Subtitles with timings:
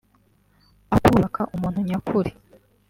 [0.93, 2.31] aho kubaka umuntu nyakuri